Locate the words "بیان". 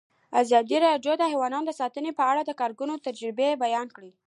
3.63-3.87